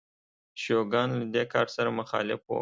[0.63, 2.49] شوګان له دې کار سره مخالف و.